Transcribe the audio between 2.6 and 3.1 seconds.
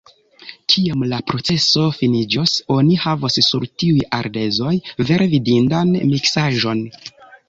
oni